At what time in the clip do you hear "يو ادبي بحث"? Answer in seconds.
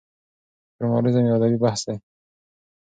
1.27-1.81